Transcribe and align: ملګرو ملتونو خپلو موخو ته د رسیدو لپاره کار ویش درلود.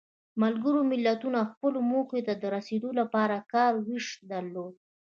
ملګرو 0.41 0.81
ملتونو 0.91 1.41
خپلو 1.51 1.79
موخو 1.91 2.19
ته 2.27 2.33
د 2.41 2.43
رسیدو 2.55 2.89
لپاره 2.99 3.37
کار 3.53 3.71
ویش 3.87 4.07
درلود. 4.31 4.73